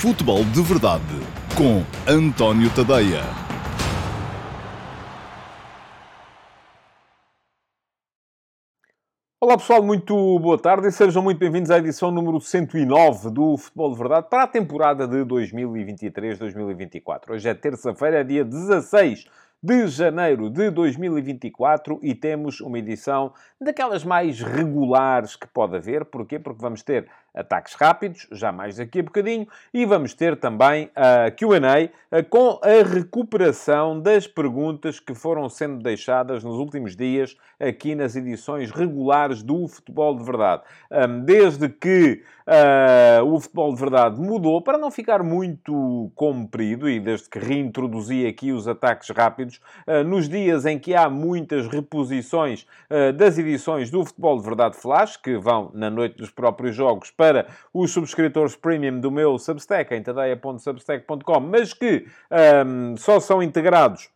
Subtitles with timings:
[0.00, 1.02] Futebol de Verdade
[1.56, 3.22] com António Tadeia.
[9.40, 13.92] Olá pessoal, muito boa tarde e sejam muito bem-vindos à edição número 109 do Futebol
[13.92, 17.30] de Verdade para a temporada de 2023-2024.
[17.30, 19.24] Hoje é terça-feira, dia 16
[19.62, 26.04] de janeiro de 2024 e temos uma edição daquelas mais regulares que pode haver.
[26.04, 26.38] Porquê?
[26.38, 31.30] Porque vamos ter ataques rápidos, já mais daqui a bocadinho, e vamos ter também a
[31.30, 31.90] QA
[32.30, 38.70] com a recuperação das perguntas que foram sendo deixadas nos últimos dias aqui nas edições
[38.70, 40.62] regulares do Futebol de Verdade.
[41.24, 47.28] Desde que uh, o Futebol de Verdade mudou, para não ficar muito comprido, e desde
[47.28, 53.12] que reintroduzi aqui os ataques rápidos, uh, nos dias em que há muitas reposições uh,
[53.12, 57.23] das edições do Futebol de Verdade Flash, que vão na noite dos próprios jogos para
[57.72, 62.06] os subscritores premium do meu Substack, em tadeia.substack.com, mas que
[62.66, 64.08] um, só são integrados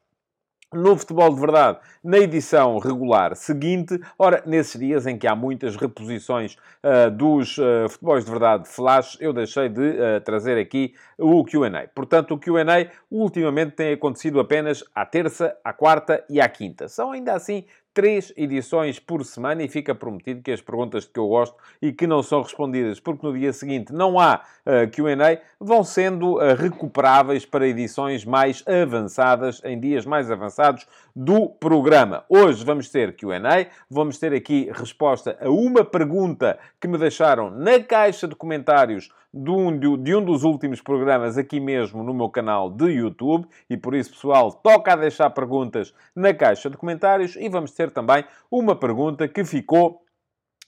[0.72, 5.76] no Futebol de Verdade, na edição regular seguinte, ora, nesses dias em que há muitas
[5.76, 11.42] reposições uh, dos uh, Futebols de Verdade Flash, eu deixei de uh, trazer aqui o
[11.44, 11.88] Q&A.
[11.94, 16.86] Portanto, o Q&A ultimamente tem acontecido apenas à terça, à quarta e à quinta.
[16.86, 17.64] São ainda assim
[17.98, 22.06] três edições por semana e fica prometido que as perguntas que eu gosto e que
[22.06, 27.44] não são respondidas porque no dia seguinte não há uh, Q&A vão sendo uh, recuperáveis
[27.44, 32.22] para edições mais avançadas, em dias mais avançados do programa.
[32.28, 37.80] Hoje vamos ter Q&A, vamos ter aqui resposta a uma pergunta que me deixaram na
[37.80, 42.70] caixa de comentários de um, de um dos últimos programas aqui mesmo no meu canal
[42.70, 43.46] de YouTube.
[43.68, 47.90] E por isso, pessoal, toca a deixar perguntas na caixa de comentários e vamos ter
[47.90, 50.02] também uma pergunta que ficou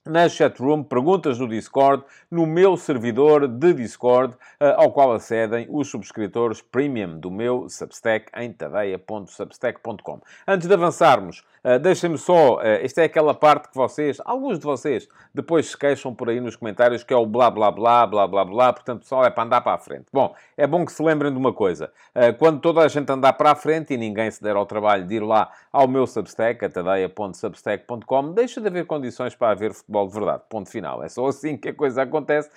[0.06, 5.88] na chatroom, perguntas no Discord, no meu servidor de Discord, eh, ao qual acedem os
[5.88, 10.20] subscritores premium do meu Substack em tadeia.substack.com.
[10.48, 14.64] Antes de avançarmos, uh, deixem-me só, uh, esta é aquela parte que vocês, alguns de
[14.64, 18.26] vocês, depois se queixam por aí nos comentários que é o blá blá blá, blá
[18.26, 20.06] blá blá, portanto, pessoal, é para andar para a frente.
[20.10, 21.92] Bom, é bom que se lembrem de uma coisa.
[22.38, 25.16] Quando toda a gente andar para a frente e ninguém se der ao trabalho de
[25.16, 30.14] ir lá ao meu Substack, a tadeia.substack.com, deixa de haver condições para haver futebol de
[30.14, 30.42] verdade.
[30.48, 31.02] Ponto final.
[31.02, 32.48] É só assim que a coisa acontece,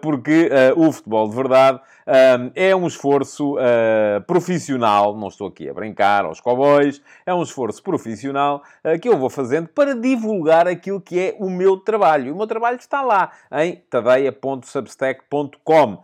[0.00, 1.80] porque o futebol de verdade
[2.54, 3.56] é um esforço
[4.26, 8.62] profissional, não estou aqui a brincar aos cowboys, é um esforço profissional
[9.02, 12.28] que eu vou fazendo para divulgar aquilo que é o meu trabalho.
[12.28, 15.98] E o meu trabalho está lá em tadeia.substack.com.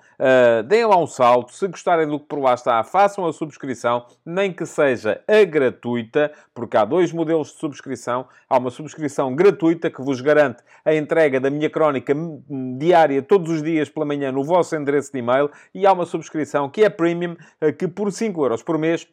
[0.66, 1.52] Deem lá um salto.
[1.52, 6.32] Se gostarem do que por lá está, façam a subscrição, nem que seja a gratuita,
[6.54, 8.26] porque há dois modelos de subscrição.
[8.48, 12.14] Há uma subscrição gratuita que vos garante a entrega da minha crónica
[12.78, 16.68] diária todos os dias pela manhã no vosso endereço de e-mail e há uma subscrição
[16.68, 19.06] que é premium, eh, que por 5 euros por mês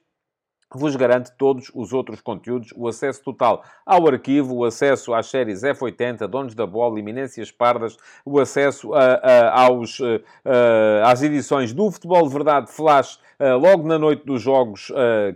[0.78, 5.62] vos garante todos os outros conteúdos, o acesso total ao arquivo, o acesso às séries
[5.62, 10.00] F80, Donos da Bola, Iminências Pardas, o acesso a, a, aos,
[10.46, 14.92] a, às edições do Futebol de Verdade Flash ah, logo na noite dos jogos,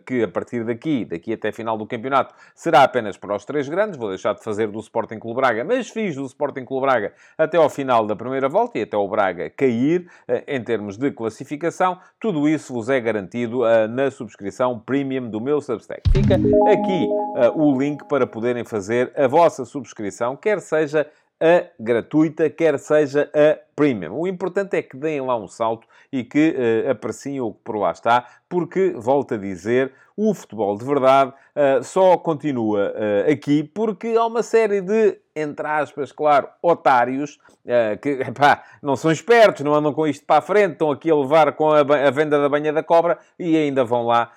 [0.05, 3.97] que a partir daqui, daqui até final do campeonato, será apenas para os três grandes.
[3.97, 7.57] Vou deixar de fazer do Sporting Clube Braga, mas fiz do Sporting Clube Braga até
[7.57, 10.05] ao final da primeira volta e até o Braga cair
[10.45, 11.97] em termos de classificação.
[12.19, 16.01] Tudo isso vos é garantido na subscrição premium do meu Substack.
[16.11, 17.07] Fica aqui
[17.55, 21.07] o link para poderem fazer a vossa subscrição, quer seja
[21.43, 24.13] a gratuita, quer seja a premium.
[24.17, 27.75] O importante é que deem lá um salto e que uh, apreciem o que por
[27.75, 33.63] lá está, porque, volto a dizer, o futebol de verdade uh, só continua uh, aqui
[33.63, 39.65] porque há uma série de, entre aspas, claro, otários, uh, que epá, não são espertos,
[39.65, 42.39] não andam com isto para a frente, estão aqui a levar com a, a venda
[42.39, 44.31] da banha da cobra e ainda vão lá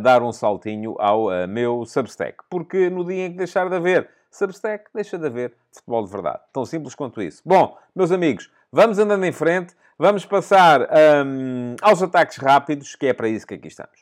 [0.00, 2.38] dar um saltinho ao meu Substack.
[2.50, 6.40] Porque no dia em que deixar de haver Substack, deixa de haver futebol de verdade.
[6.52, 7.42] Tão simples quanto isso.
[7.44, 10.88] Bom, meus amigos, vamos andando em frente, vamos passar
[11.24, 14.00] um, aos ataques rápidos, que é para isso que aqui estamos.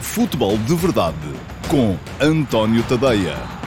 [0.00, 1.16] Futebol de verdade
[1.68, 3.57] com António Tadeia.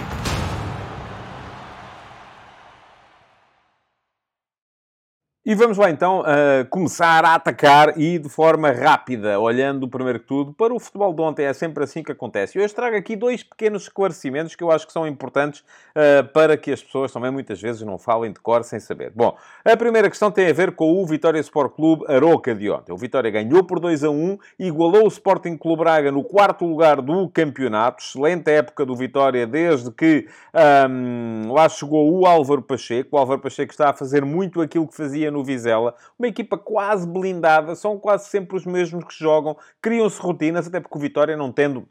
[5.43, 10.27] E vamos lá então uh, começar a atacar e de forma rápida, olhando primeiro que
[10.27, 11.45] tudo para o futebol de ontem.
[11.45, 12.59] É sempre assim que acontece.
[12.59, 16.55] Eu hoje trago aqui dois pequenos esclarecimentos que eu acho que são importantes uh, para
[16.55, 19.11] que as pessoas também muitas vezes não falem de cor sem saber.
[19.15, 19.35] Bom,
[19.65, 22.93] a primeira questão tem a ver com o Vitória Sport Clube Aroca de ontem.
[22.93, 27.01] O Vitória ganhou por 2 a 1, igualou o Sporting Clube Braga no quarto lugar
[27.01, 28.03] do campeonato.
[28.03, 30.27] Excelente época do Vitória desde que
[30.87, 33.15] um, lá chegou o Álvaro Pacheco.
[33.15, 36.57] O Álvaro Pacheco está a fazer muito aquilo que fazia no no Vizela, uma equipa
[36.57, 41.35] quase blindada, são quase sempre os mesmos que jogam, criam-se rotinas, até porque o Vitória
[41.35, 41.87] não tendo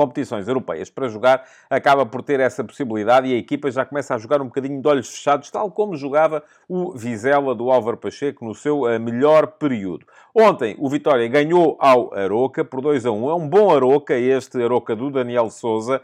[0.00, 4.18] competições europeias para jogar, acaba por ter essa possibilidade e a equipa já começa a
[4.18, 8.54] jogar um bocadinho de olhos fechados, tal como jogava o Vizela do Álvaro Pacheco no
[8.54, 10.06] seu uh, melhor período.
[10.34, 13.30] Ontem, o Vitória ganhou ao Aroca por 2 a 1.
[13.30, 16.00] É um bom Aroca, este Aroca do Daniel Souza.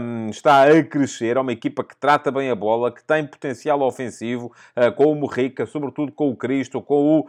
[0.00, 3.82] Um, está a crescer, é uma equipa que trata bem a bola, que tem potencial
[3.82, 7.26] ofensivo, uh, com o Morrica, sobretudo com o Cristo, com o uh,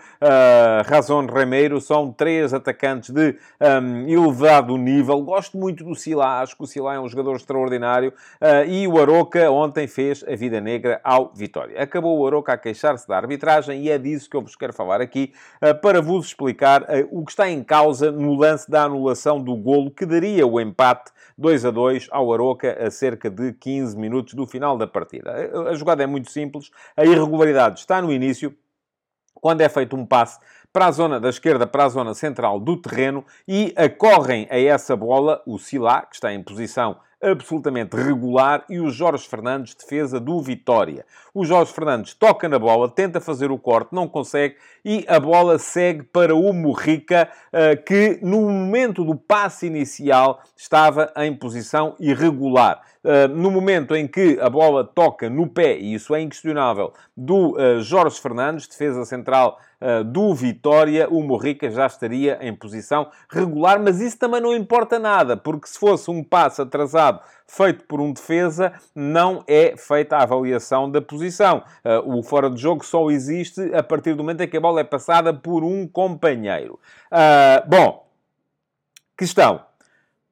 [0.86, 1.82] Razon Remeiro.
[1.82, 5.22] São três atacantes de um, elevado nível.
[5.22, 8.14] Gosto muito do Sila, acho que o Sila é um jogador extraordinário.
[8.42, 11.82] Uh, e o Aroca ontem fez a vida negra ao Vitória.
[11.82, 15.02] Acabou o Aroca a queixar-se da arbitragem e é disso que eu vos quero falar
[15.02, 19.42] aqui, uh, para vos explicar uh, o que está em causa no lance da anulação
[19.42, 23.98] do golo que daria o empate 2 a 2 ao Aroca a cerca de 15
[23.98, 25.52] minutos do final da partida.
[25.70, 28.56] A jogada é muito simples, a irregularidade está no início,
[29.36, 30.40] quando é feito um passe
[30.78, 34.96] para a zona da esquerda, para a zona central do terreno e acorrem a essa
[34.96, 40.40] bola o Silá, que está em posição absolutamente regular, e o Jorge Fernandes, defesa do
[40.40, 41.04] Vitória.
[41.34, 45.58] O Jorge Fernandes toca na bola, tenta fazer o corte, não consegue, e a bola
[45.58, 52.84] segue para o Morrica, eh, que no momento do passe inicial estava em posição irregular.
[53.08, 57.58] Eh, no momento em que a bola toca no pé, e isso é inquestionável, do
[57.58, 59.60] eh, Jorge Fernandes, defesa central
[60.08, 65.38] do Vitória, o Morrica já estaria em posição regular, mas isso também não importa nada,
[65.38, 70.92] porque se fosse um passe atrasado feito por um defesa, não é feita a avaliação
[70.92, 71.64] da posição.
[71.86, 74.82] Uh, o fora de jogo só existe a partir do momento em que a bola
[74.82, 76.80] é passada por um companheiro.
[77.12, 78.08] Uh, bom,
[79.18, 79.67] questão.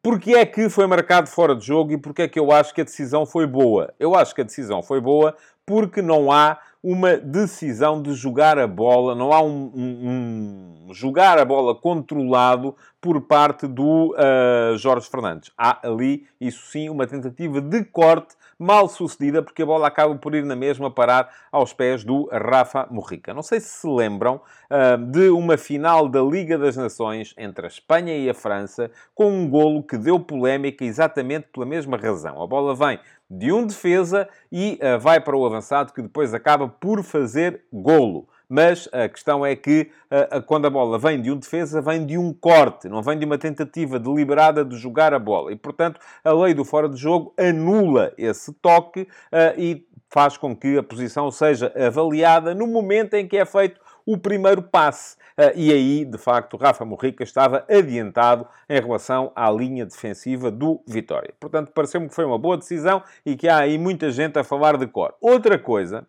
[0.05, 2.81] Porquê é que foi marcado fora de jogo e porquê é que eu acho que
[2.81, 3.91] a decisão foi boa?
[3.99, 5.35] Eu acho que a decisão foi boa
[5.65, 11.39] porque não há uma decisão de jogar a bola, não há um, um, um jogar
[11.39, 15.51] a bola controlado por parte do uh, Jorge Fernandes.
[15.57, 20.35] Há ali, isso sim, uma tentativa de corte mal sucedida, porque a bola acaba por
[20.35, 23.33] ir na mesma parar aos pés do Rafa Morrica.
[23.33, 24.39] Não sei se se lembram
[24.69, 29.31] uh, de uma final da Liga das Nações entre a Espanha e a França, com
[29.31, 32.43] um golo que deu polémica exatamente pela mesma razão.
[32.43, 32.99] A bola vem
[33.29, 38.27] de um defesa e uh, vai para o avançado que depois acaba por fazer golo.
[38.47, 42.17] Mas a questão é que uh, quando a bola vem de um defesa, vem de
[42.17, 45.51] um corte, não vem de uma tentativa deliberada de jogar a bola.
[45.51, 50.55] E, portanto, a lei do fora de jogo anula esse toque uh, e faz com
[50.55, 55.15] que a posição seja avaliada no momento em que é feito o primeiro passe.
[55.37, 60.81] Uh, e aí, de facto, Rafa Morrica estava adiantado em relação à linha defensiva do
[60.87, 61.33] Vitória.
[61.39, 64.77] Portanto, pareceu-me que foi uma boa decisão e que há aí muita gente a falar
[64.77, 65.13] de cor.
[65.19, 66.07] Outra coisa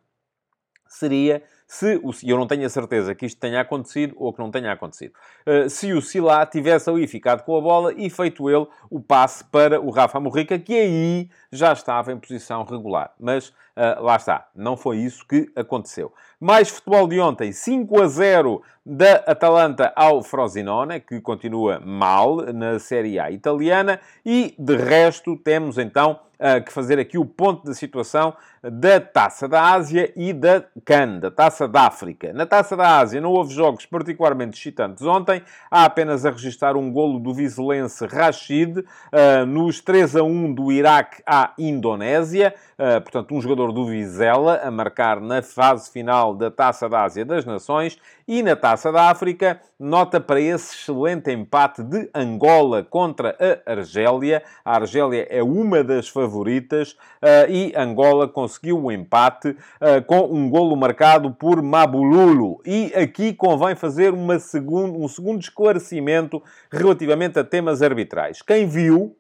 [0.89, 4.51] seria se o, eu não tenho a certeza que isto tenha acontecido ou que não
[4.51, 5.13] tenha acontecido,
[5.47, 9.45] uh, se o Silá tivesse ali ficado com a bola e feito ele o passe
[9.45, 13.13] para o Rafa Morrica, que aí já estava em posição regular.
[13.19, 16.13] Mas uh, lá está, não foi isso que aconteceu.
[16.39, 22.79] Mais futebol de ontem, 5 a 0 da Atalanta ao Frosinone, que continua mal na
[22.79, 26.21] Série A italiana, e de resto temos então
[26.65, 28.35] que fazer aqui o ponto da situação
[28.71, 32.33] da Taça da Ásia e da CAN, da Taça da África.
[32.33, 36.91] Na Taça da Ásia não houve jogos particularmente excitantes ontem, há apenas a registrar um
[36.91, 43.35] golo do vizelense Rashid uh, nos 3 a 1 do Iraque à Indonésia, uh, portanto
[43.35, 47.99] um jogador do Vizela a marcar na fase final da Taça da Ásia das Nações
[48.27, 54.43] e na Taça da África, nota para esse excelente empate de Angola contra a Argélia.
[54.65, 60.49] A Argélia é uma das favoritas uh, e Angola conseguiu o empate uh, com um
[60.49, 62.61] golo marcado por Mabululo.
[62.65, 68.43] E aqui convém fazer uma segundo, um segundo esclarecimento relativamente a temas arbitrais.
[68.43, 69.17] Quem viu,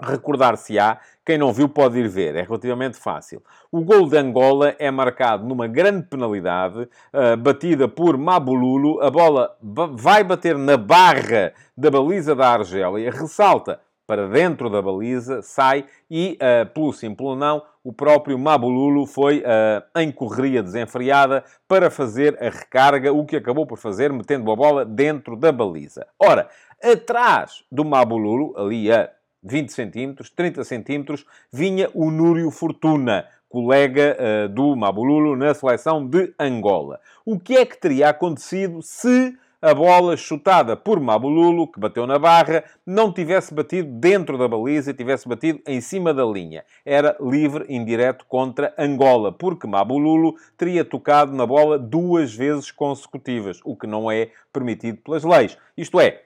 [0.00, 0.98] recordar-se-á
[1.28, 3.42] quem não viu pode ir ver, é relativamente fácil.
[3.70, 8.98] O gol de Angola é marcado numa grande penalidade, uh, batida por Mabululo.
[9.02, 9.54] A bola
[9.92, 16.38] vai bater na barra da baliza da Argélia, ressalta para dentro da baliza, sai e,
[16.40, 22.48] uh, pelo simples não, o próprio Mabululo foi uh, em correria desenfreada para fazer a
[22.48, 26.06] recarga, o que acabou por fazer metendo a bola dentro da baliza.
[26.18, 26.48] Ora,
[26.82, 29.10] atrás do Mabululo, ali a
[29.42, 36.32] 20 centímetros, 30 centímetros, vinha o Núrio Fortuna, colega uh, do Mabululo na seleção de
[36.38, 36.98] Angola.
[37.26, 42.18] O que é que teria acontecido se a bola chutada por Mabululu, que bateu na
[42.18, 46.64] barra, não tivesse batido dentro da baliza e tivesse batido em cima da linha.
[46.84, 53.76] Era livre indireto contra Angola, porque Mabululu teria tocado na bola duas vezes consecutivas, o
[53.76, 55.58] que não é permitido pelas leis.
[55.76, 56.22] Isto é,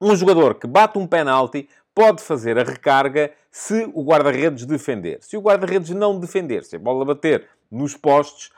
[0.00, 5.18] um jogador que bate um penalti pode fazer a recarga se o guarda-redes defender.
[5.22, 8.50] Se o guarda-redes não defender, se a bola bater nos postes,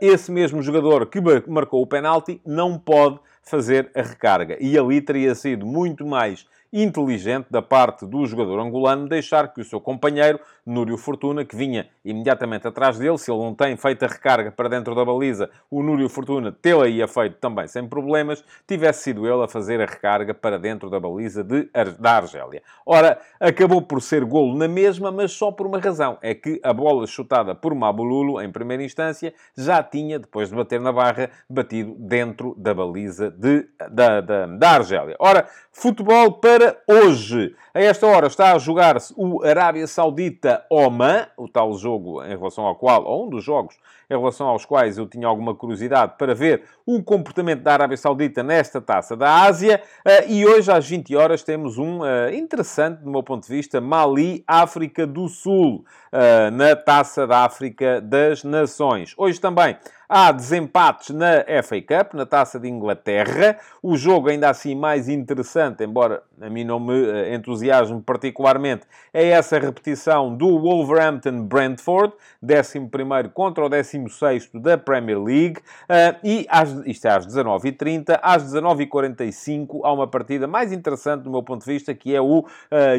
[0.00, 4.58] esse mesmo jogador que marcou o penalti não pode fazer a recarga.
[4.60, 9.64] E ali teria sido muito mais inteligente da parte do jogador angolano deixar que o
[9.64, 14.08] seu companheiro, Núrio Fortuna, que vinha imediatamente atrás dele, se ele não tem feito a
[14.08, 19.04] recarga para dentro da baliza, o Núrio Fortuna tê-la ia feito também sem problemas, tivesse
[19.04, 21.68] sido ele a fazer a recarga para dentro da baliza de,
[21.98, 22.62] da Argélia.
[22.84, 26.72] Ora, acabou por ser golo na mesma, mas só por uma razão, é que a
[26.72, 31.94] bola chutada por Mabululu, em primeira instância, já tinha, depois de bater na barra, batido
[31.98, 35.16] dentro da baliza de, da, da, da Argélia.
[35.18, 37.54] Ora, futebol para para hoje.
[37.74, 42.76] A esta hora está a jogar-se o Arábia Saudita-Oman, o tal jogo em relação ao
[42.76, 43.76] qual, ou um dos jogos
[44.10, 48.42] em relação aos quais eu tinha alguma curiosidade para ver o comportamento da Arábia Saudita
[48.42, 49.82] nesta taça da Ásia.
[50.04, 53.80] Eh, e hoje, às 20 horas, temos um eh, interessante, do meu ponto de vista,
[53.80, 59.14] Mali-África do Sul, eh, na taça da África das Nações.
[59.16, 59.76] Hoje também
[60.08, 63.58] Há desempates na FA Cup, na Taça de Inglaterra.
[63.82, 69.58] O jogo ainda assim mais interessante, embora a mim não me entusiasme particularmente, é essa
[69.58, 73.68] repetição do Wolverhampton-Brentford, 11 contra o
[74.04, 75.60] 16 da Premier League.
[75.88, 78.18] Eh, e às, isto é às 19h30.
[78.22, 82.40] Às 19h45 há uma partida mais interessante do meu ponto de vista, que é o
[82.40, 82.46] uh,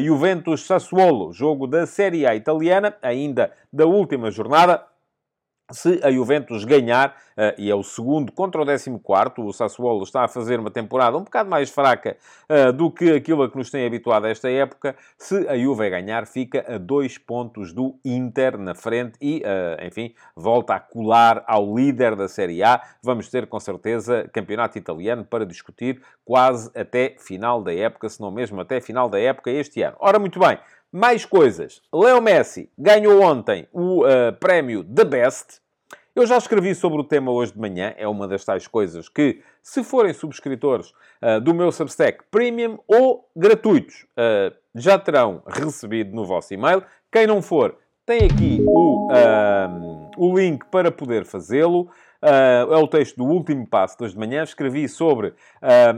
[0.00, 4.82] Juventus-Sassuolo, jogo da Série A italiana, ainda da última jornada
[5.70, 8.90] se a Juventus ganhar, uh, e é o segundo contra o 14,
[9.38, 12.16] o Sassuolo está a fazer uma temporada um bocado mais fraca
[12.48, 15.90] uh, do que aquilo a que nos tem habituado a esta época, se a Juve
[15.90, 21.44] ganhar, fica a dois pontos do Inter na frente e, uh, enfim, volta a colar
[21.46, 22.80] ao líder da Série A.
[23.02, 28.30] Vamos ter, com certeza, campeonato italiano para discutir quase até final da época, se não
[28.30, 29.96] mesmo até final da época este ano.
[30.00, 30.58] Ora, muito bem,
[30.92, 31.82] mais coisas.
[31.92, 35.60] Leo Messi ganhou ontem o uh, prémio The Best.
[36.14, 37.94] Eu já escrevi sobre o tema hoje de manhã.
[37.96, 40.92] É uma das tais coisas que, se forem subscritores
[41.22, 46.82] uh, do meu Substack Premium ou gratuitos, uh, já terão recebido no vosso e-mail.
[47.12, 49.08] Quem não for, tem aqui o,
[50.16, 51.90] o link para poder fazê-lo.
[52.20, 54.42] Uh, é o texto do último passo de manhã.
[54.42, 55.34] Escrevi sobre uh,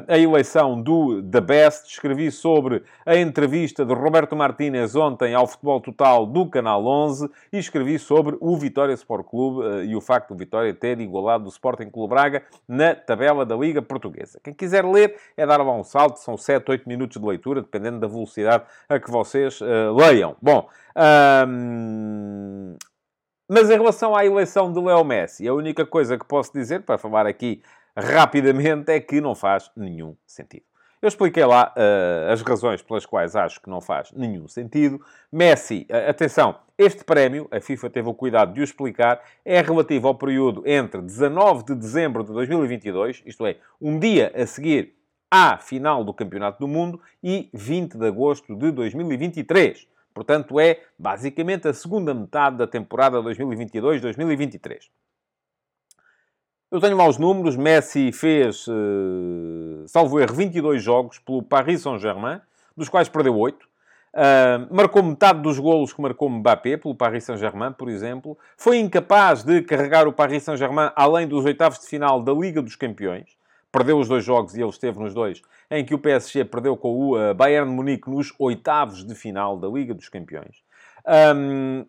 [0.07, 5.81] a eleição do The Best, escrevi sobre a entrevista de Roberto Martínez ontem ao Futebol
[5.81, 10.35] Total do Canal 11 e escrevi sobre o Vitória Sport Clube uh, e o facto
[10.35, 14.39] do Vitória ter igualado o Sporting Clube Braga na tabela da Liga Portuguesa.
[14.45, 17.99] Quem quiser ler é dar lá um salto, são 7, 8 minutos de leitura, dependendo
[17.99, 19.59] da velocidade a que vocês
[19.97, 20.37] leiam.
[20.43, 20.69] Bom,
[21.49, 22.77] um,
[23.52, 26.97] mas em relação à eleição de Leo Messi, a única coisa que posso dizer, para
[26.97, 27.61] falar aqui
[27.97, 30.62] rapidamente, é que não faz nenhum sentido.
[31.02, 35.00] Eu expliquei lá uh, as razões pelas quais acho que não faz nenhum sentido.
[35.33, 40.07] Messi, uh, atenção, este prémio, a FIFA teve o cuidado de o explicar, é relativo
[40.07, 44.95] ao período entre 19 de dezembro de 2022, isto é, um dia a seguir
[45.28, 49.88] à final do Campeonato do Mundo, e 20 de agosto de 2023.
[50.12, 54.88] Portanto, é basicamente a segunda metade da temporada 2022-2023.
[56.71, 57.57] Eu tenho maus números.
[57.57, 62.40] Messi fez, uh, salvo erro, 22 jogos pelo Paris Saint-Germain,
[62.76, 63.69] dos quais perdeu 8.
[64.12, 68.37] Uh, marcou metade dos golos que marcou Mbappé pelo Paris Saint-Germain, por exemplo.
[68.57, 72.76] Foi incapaz de carregar o Paris Saint-Germain além dos oitavos de final da Liga dos
[72.76, 73.39] Campeões
[73.73, 76.91] perdeu os dois jogos e ele esteve nos dois, em que o PSG perdeu com
[76.91, 80.62] o uh, Bayern Munique nos oitavos de final da Liga dos Campeões.
[81.37, 81.85] Um,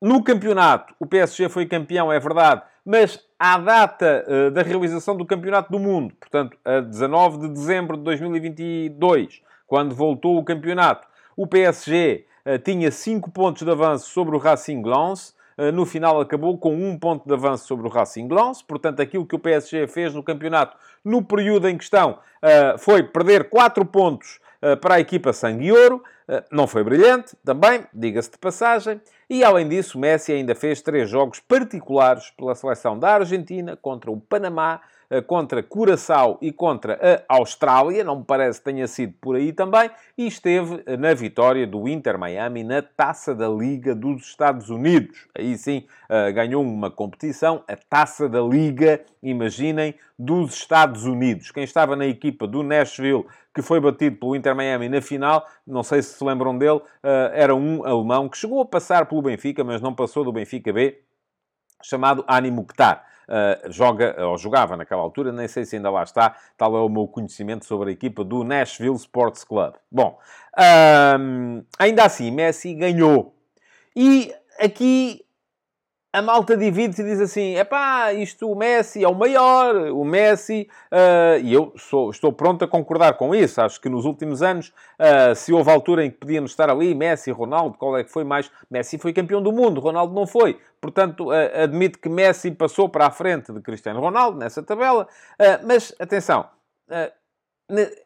[0.00, 5.24] no campeonato, o PSG foi campeão, é verdade, mas à data uh, da realização do
[5.24, 11.46] Campeonato do Mundo, portanto, a 19 de dezembro de 2022, quando voltou o campeonato, o
[11.46, 15.41] PSG uh, eh, tinha 5 pontos de avanço sobre o Racing Lens, eh,
[15.72, 18.62] no final acabou com um ponto de avanço sobre o Racing Lens.
[18.62, 23.48] Portanto, aquilo que o PSG fez no campeonato, no período em questão, eh, foi perder
[23.48, 26.02] 4 pontos eh, para a equipa Sangue Ouro.
[26.50, 29.00] Não foi brilhante, também, diga-se de passagem.
[29.28, 34.20] E, além disso, Messi ainda fez três jogos particulares pela seleção da Argentina contra o
[34.20, 39.36] Panamá, eh, contra Curaçao e contra a Austrália, não me parece que tenha sido por
[39.36, 44.22] aí também, e esteve eh, na vitória do Inter Miami na Taça da Liga dos
[44.22, 45.28] Estados Unidos.
[45.36, 51.50] Aí sim eh, ganhou uma competição, a Taça da Liga, imaginem, dos Estados Unidos.
[51.50, 55.82] Quem estava na equipa do Nashville, que foi batido pelo Inter Miami na final, não
[55.82, 56.80] sei se se lembram dele,
[57.34, 61.02] era um alemão que chegou a passar pelo Benfica, mas não passou do Benfica B,
[61.82, 63.11] chamado Ani Mukhtar.
[63.32, 66.88] Uh, joga, ou jogava naquela altura, nem sei se ainda lá está, tal é o
[66.90, 69.72] meu conhecimento sobre a equipa do Nashville Sports Club.
[69.90, 70.18] Bom,
[71.78, 73.34] ainda assim, Messi ganhou.
[73.96, 75.24] E aqui
[76.12, 80.04] a malta divide-se e diz assim: é pá, isto o Messi é o maior, o
[80.04, 83.60] Messi, uh, e eu sou, estou pronto a concordar com isso.
[83.62, 84.68] Acho que nos últimos anos,
[85.00, 88.24] uh, se houve altura em que podíamos estar ali, Messi, Ronaldo, qual é que foi
[88.24, 88.50] mais?
[88.70, 90.58] Messi foi campeão do mundo, Ronaldo não foi.
[90.80, 95.08] Portanto, uh, admito que Messi passou para a frente de Cristiano Ronaldo nessa tabela,
[95.64, 96.46] mas atenção.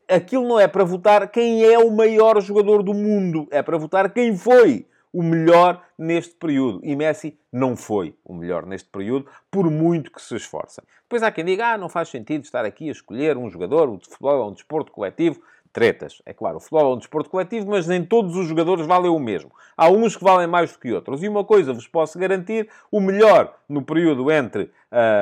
[0.09, 4.13] Aquilo não é para votar quem é o maior jogador do mundo, é para votar
[4.13, 6.79] quem foi o melhor neste período.
[6.83, 10.85] E Messi não foi o melhor neste período, por muito que se esforcem.
[11.05, 13.99] Depois há quem diga, ah, não faz sentido estar aqui a escolher um jogador, o
[13.99, 15.41] futebol é um desporto coletivo.
[15.73, 16.23] Tretas.
[16.25, 19.19] É claro, o futebol é um desporto coletivo, mas nem todos os jogadores valem o
[19.19, 19.51] mesmo.
[19.77, 21.23] Há uns que valem mais do que outros.
[21.23, 24.71] E uma coisa vos posso garantir, o melhor no período entre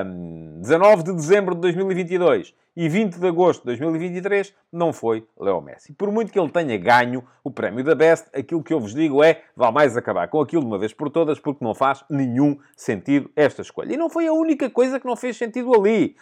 [0.06, 5.60] um, 19 de dezembro de 2022 e 20 de agosto de 2023 não foi Leo
[5.60, 5.92] Messi.
[5.92, 9.22] Por muito que ele tenha ganho o prémio da Best, aquilo que eu vos digo
[9.22, 12.58] é, vale mais acabar com aquilo de uma vez por todas, porque não faz nenhum
[12.76, 13.94] sentido esta escolha.
[13.94, 16.16] E não foi a única coisa que não fez sentido ali.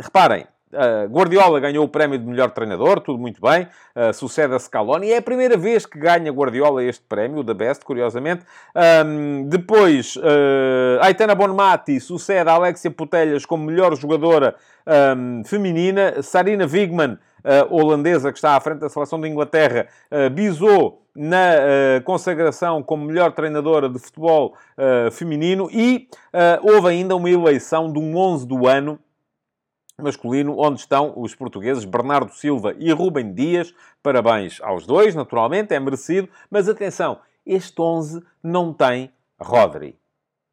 [0.00, 3.66] Reparem, Uh, Guardiola ganhou o prémio de melhor treinador, tudo muito bem.
[3.96, 5.10] Uh, sucede a Scaloni.
[5.10, 8.44] É a primeira vez que ganha Guardiola este prémio, da Best, curiosamente.
[9.06, 14.56] Um, depois, uh, Aitana Bonmati sucede a Alexia Putelhas como melhor jogadora
[15.16, 16.22] um, feminina.
[16.22, 17.18] Sarina Wigman,
[17.70, 21.54] holandesa, que está à frente da seleção da Inglaterra, uh, bisou na
[21.98, 26.08] uh, consagração como melhor treinadora de futebol uh, feminino e
[26.62, 28.98] houve ainda uma eleição de um 11 do ano
[30.00, 33.74] masculino, onde estão os portugueses Bernardo Silva e Rubem Dias.
[34.02, 36.28] Parabéns aos dois, naturalmente, é merecido.
[36.50, 39.98] Mas atenção, este 11 não tem Rodri.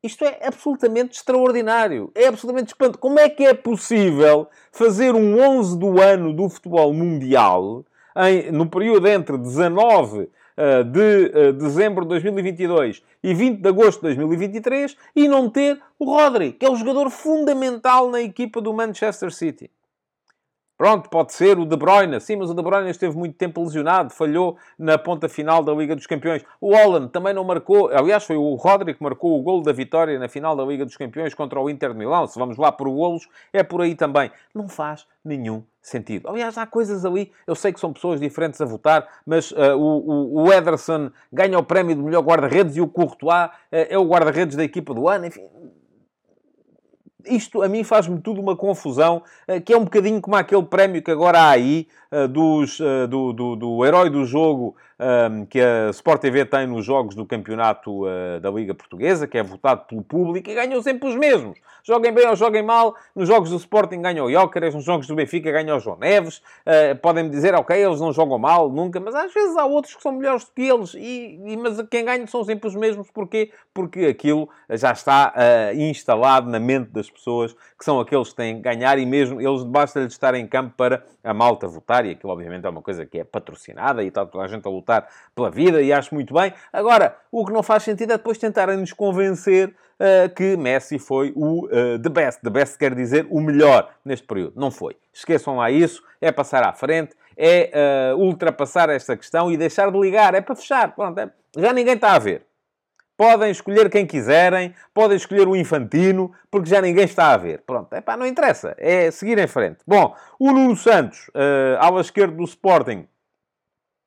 [0.03, 2.11] Isto é absolutamente extraordinário.
[2.13, 2.97] É absolutamente espanto.
[2.97, 8.67] Como é que é possível fazer um 11 do ano do futebol mundial em, no
[8.67, 14.95] período entre 19 eh, de eh, dezembro de 2022 e 20 de agosto de 2023
[15.13, 19.69] e não ter o Rodri, que é o jogador fundamental na equipa do Manchester City.
[20.77, 22.19] Pronto, pode ser o De Bruyne.
[22.19, 25.95] Sim, mas o De Bruyne esteve muito tempo lesionado, falhou na ponta final da Liga
[25.95, 26.43] dos Campeões.
[26.59, 27.89] O Holland também não marcou.
[27.89, 30.97] Aliás, foi o Rodri que marcou o gol da vitória na final da Liga dos
[30.97, 32.27] Campeões contra o Inter de Milão.
[32.27, 34.29] Se vamos lá por golos, é por aí também.
[34.53, 36.27] Não faz nenhum sentido.
[36.27, 40.43] Aliás, há coisas ali, eu sei que são pessoas diferentes a votar, mas uh, o,
[40.43, 44.55] o, Ederson ganha o prémio de melhor guarda-redes e o Courtois uh, é o guarda-redes
[44.55, 45.27] da equipa do ano.
[45.27, 45.47] Enfim,
[47.27, 51.01] isto a mim faz-me tudo uma confusão, uh, que é um bocadinho como aquele prémio
[51.01, 51.87] que agora há aí,
[52.29, 57.15] dos, do, do, do herói do jogo um, que a Sport TV tem nos jogos
[57.15, 61.15] do campeonato uh, da Liga Portuguesa, que é votado pelo público, e ganham sempre os
[61.15, 61.59] mesmos.
[61.83, 65.15] Joguem bem ou joguem mal, nos jogos do Sporting ganham o Jóqueres, nos jogos do
[65.15, 66.41] Benfica ganham o João Neves.
[66.99, 70.13] Podem-me dizer, ok, eles não jogam mal, nunca, mas às vezes há outros que são
[70.13, 73.11] melhores do que eles, e, e mas quem ganha são sempre os mesmos.
[73.11, 73.51] Porquê?
[73.71, 75.33] Porque aquilo já está
[75.75, 79.61] instalado na mente das pessoas, que são aqueles que têm que ganhar, e mesmo eles
[79.63, 83.19] basta-lhes estar em campo para a malta votar, e aquilo obviamente é uma coisa que
[83.19, 86.53] é patrocinada e está toda a gente a lutar pela vida, e acho muito bem.
[86.71, 91.33] Agora, o que não faz sentido é depois tentarem nos convencer uh, que Messi foi
[91.35, 92.41] o uh, the best.
[92.41, 94.53] The best quer dizer o melhor neste período.
[94.55, 94.95] Não foi.
[95.13, 99.99] Esqueçam lá isso, é passar à frente, é uh, ultrapassar esta questão e deixar de
[99.99, 100.95] ligar, é para fechar.
[100.95, 101.29] Pronto, é...
[101.57, 102.45] já ninguém está a ver.
[103.17, 107.61] Podem escolher quem quiserem, podem escolher o Infantino, porque já ninguém está a ver.
[107.65, 109.77] Pronto, é pá, não interessa, é seguir em frente.
[109.87, 113.07] Bom, o Nuno Santos, uh, ala esquerda do Sporting,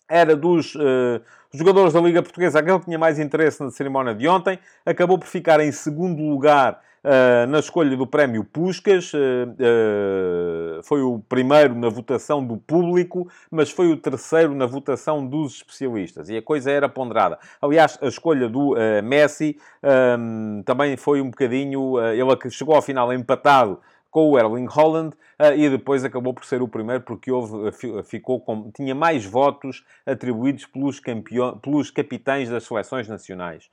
[0.08, 1.20] era dos uh,
[1.52, 5.26] jogadores da Liga Portuguesa aquele que tinha mais interesse na cerimónia de ontem, acabou por
[5.26, 9.12] ficar em segundo lugar uh, na escolha do prémio Puscas.
[9.12, 15.56] Uh, foi o primeiro na votação do público, mas foi o terceiro na votação dos
[15.56, 16.28] especialistas.
[16.30, 17.38] E a coisa era ponderada.
[17.60, 19.58] Aliás, a escolha do Messi
[20.18, 21.98] um, também foi um bocadinho...
[22.00, 26.62] ele chegou ao final empatado com o Erling Holland uh, e depois acabou por ser
[26.62, 27.72] o primeiro porque houve,
[28.04, 33.70] ficou com, tinha mais votos atribuídos pelos, campeão, pelos capitães das seleções nacionais.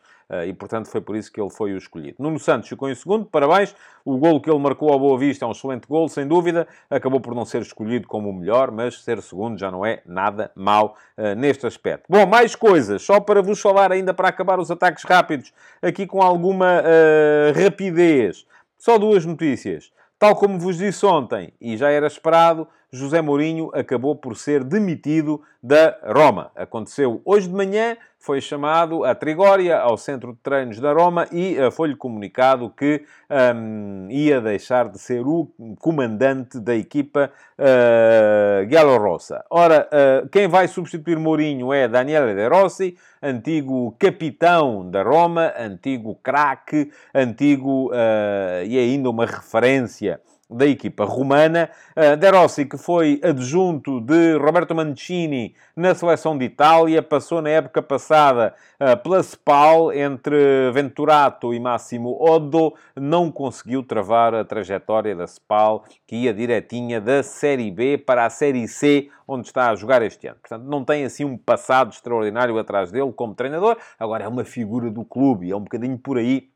[0.48, 2.16] E, portanto, foi por isso que ele foi o escolhido.
[2.20, 3.76] Nuno Santos ficou em segundo, parabéns.
[4.04, 6.68] O golo que ele marcou ao Boa Vista é um excelente golo, sem dúvida.
[6.90, 10.52] Acabou por não ser escolhido como o melhor, mas ser segundo já não é nada
[10.56, 12.06] uh, neste aspecto.
[12.10, 16.22] Bom, mais coisas, só para vos falar ainda para acabar os ataques rápidos, aqui com
[16.22, 18.48] alguma uh, rapidez.
[18.80, 19.92] Só duas notícias.
[20.18, 25.42] Tal como vos disse ontem, e já era esperado, José Mourinho acabou por ser demitido
[25.62, 26.52] da Roma.
[26.56, 31.60] Aconteceu hoje de manhã, foi chamado a Trigória, ao centro de treinos da Roma, e
[31.60, 39.44] uh, foi-lhe comunicado que um, ia deixar de ser o comandante da equipa uh, Giallorossa.
[39.50, 46.16] Ora, uh, quem vai substituir Mourinho é Daniele De Rossi, antigo capitão da Roma, antigo
[46.24, 51.70] craque, antigo uh, e ainda uma referência da equipa romana.
[51.96, 57.50] Uh, De Rossi, que foi adjunto de Roberto Mancini na seleção de Itália, passou na
[57.50, 65.16] época passada uh, pela Spal, entre Venturato e Massimo Oddo, não conseguiu travar a trajetória
[65.16, 69.76] da Spal, que ia direitinha da Série B para a Série C, onde está a
[69.76, 70.38] jogar este ano.
[70.42, 74.90] Portanto, não tem assim um passado extraordinário atrás dele como treinador, agora é uma figura
[74.90, 76.50] do clube e é um bocadinho por aí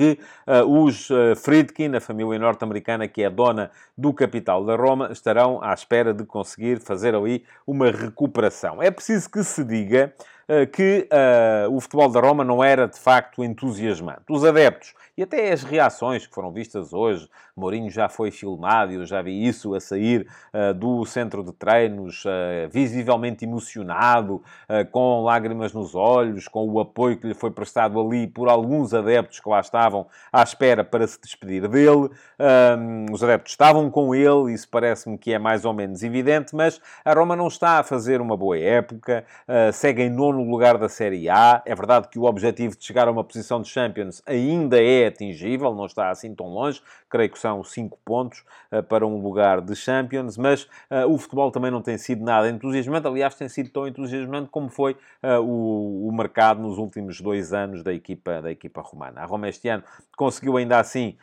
[0.00, 5.10] que uh, os uh, Friedkin, a família norte-americana que é dona do capital da Roma,
[5.12, 8.82] estarão à espera de conseguir fazer ali uma recuperação.
[8.82, 10.14] É preciso que se diga
[10.50, 11.08] uh, que
[11.70, 14.24] o futebol da Roma não era de facto entusiasmante.
[14.28, 19.04] Os adeptos e até as reações que foram vistas hoje, Mourinho já foi filmado, eu
[19.04, 25.22] já vi isso a sair uh, do centro de treinos, uh, visivelmente emocionado, uh, com
[25.22, 29.48] lágrimas nos olhos, com o apoio que lhe foi prestado ali por alguns adeptos que
[29.50, 32.08] lá estavam à espera para se despedir dele.
[33.12, 37.12] os adeptos estavam com ele, isso parece-me que é mais ou menos evidente, mas a
[37.12, 39.24] Roma não está a fazer uma boa época,
[39.74, 41.62] segue em nono lugar da Série A.
[41.66, 45.74] É verdade que o objetivo de chegar a uma posição de Champions ainda é atingível,
[45.74, 49.74] não está assim tão longe, creio que são 5 pontos uh, para um lugar de
[49.74, 53.86] Champions, mas uh, o futebol também não tem sido nada entusiasmante, aliás, tem sido tão
[53.86, 58.80] entusiasmante como foi uh, o, o, mercado nos últimos dois anos da equipa, da equipa
[58.80, 59.20] romana.
[59.20, 59.82] A Roma este ano
[60.16, 61.16] conseguiu ainda assim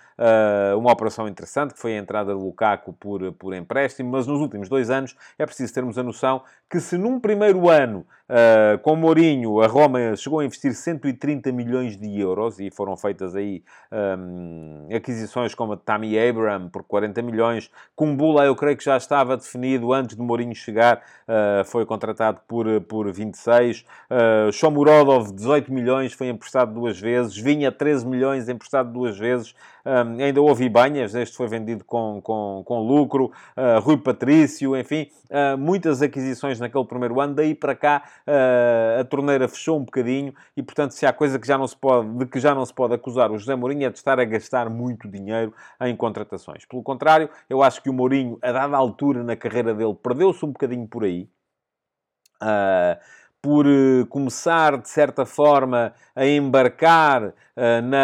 [0.75, 4.67] uma operação interessante, que foi a entrada de Lukaku por, por empréstimo, mas nos últimos
[4.67, 9.61] dois anos é preciso termos a noção que se num primeiro ano Uh, com Mourinho,
[9.61, 15.55] a Roma chegou a investir 130 milhões de euros e foram feitas aí um, aquisições
[15.55, 17.71] como a Tammy Abraham por 40 milhões.
[17.95, 22.65] Kumbula, eu creio que já estava definido antes de Mourinho chegar, uh, foi contratado por,
[22.81, 23.85] por 26.
[24.11, 27.37] Uh, Shomurodov, 18 milhões, foi emprestado duas vezes.
[27.37, 29.55] Vinha 13 milhões, emprestado duas vezes.
[29.85, 33.31] Um, ainda houve Ibanhas, este foi vendido com, com, com lucro.
[33.55, 35.09] Uh, Rui Patrício, enfim,
[35.57, 37.35] muitas aquisições naquele primeiro ano.
[37.35, 38.03] Daí para cá
[38.99, 42.09] a torneira fechou um bocadinho e, portanto, se há coisa que já não se pode,
[42.09, 44.69] de que já não se pode acusar o José Mourinho é de estar a gastar
[44.69, 46.65] muito dinheiro em contratações.
[46.65, 50.49] Pelo contrário, eu acho que o Mourinho, a dada altura na carreira dele, perdeu-se um
[50.49, 51.29] bocadinho por aí.
[52.41, 52.99] Uh,
[53.41, 57.33] por uh, começar, de certa forma, a embarcar uh,
[57.83, 57.97] na,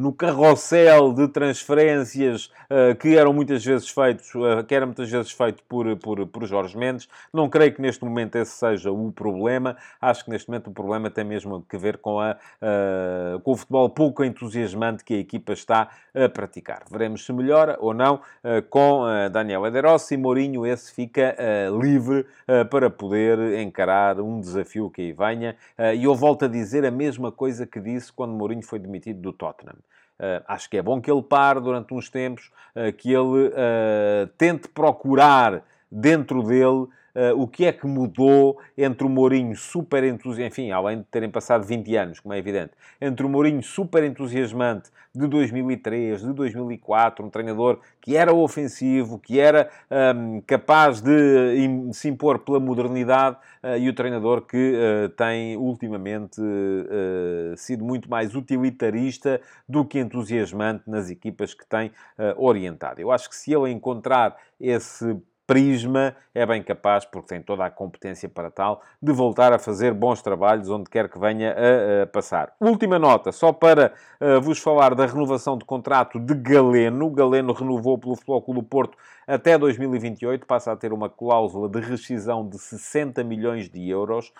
[0.00, 4.32] no carrossel de transferências uh, que eram muitas vezes feitos,
[4.66, 7.08] que era muitas vezes feito por, por, por Jorge Mendes.
[7.32, 9.76] Não creio que neste momento esse seja o problema.
[10.00, 12.36] Acho que neste momento o problema tem mesmo a ver com, a,
[13.42, 16.82] com o futebol pouco entusiasmante que a equipa está a praticar.
[16.90, 18.20] Veremos se melhora ou não
[18.70, 20.16] com Daniel Ederossi.
[20.16, 21.36] Mourinho, esse fica
[21.80, 22.26] livre
[22.70, 25.56] para poder poder encarar um desafio que aí venha.
[25.76, 29.20] Eh, e eu volto a dizer a mesma coisa que disse quando Mourinho foi demitido
[29.20, 29.76] do Tottenham.
[30.16, 34.26] Uh, acho que é bom que ele pare durante uns tempos, uh, que ele uh,
[34.38, 40.52] tente procurar dentro dele uh, o que é que mudou entre o Mourinho super entusiasmante,
[40.52, 44.90] enfim, além de terem passado 20 anos, como é evidente, entre o Mourinho super entusiasmante
[45.14, 49.70] de 2003, de 2004, um treinador que era ofensivo, que era
[50.16, 56.40] um, capaz de se impor pela modernidade, uh, e o treinador que uh, tem ultimamente
[57.56, 61.92] sido muito mais utilitarista do que entusiasmante nas equipas que tem
[62.36, 63.00] orientado.
[63.00, 67.70] Eu acho que se ele encontrar esse prisma, é bem capaz, porque tem toda a
[67.70, 72.06] competência para tal, de voltar a fazer bons trabalhos onde quer que venha a, a
[72.06, 72.52] passar.
[72.60, 77.10] Última nota, só para uh, vos falar da renovação de contrato de Galeno.
[77.10, 78.96] Galeno renovou pelo Futebol Clube do Porto
[79.26, 84.32] até 2028, passa a ter uma cláusula de rescisão de 60 milhões de euros.